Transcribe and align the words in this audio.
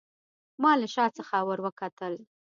ما 0.61 0.71
له 0.79 0.87
شا 0.93 1.05
څخه 1.17 1.35
وروکتل. 1.49 2.13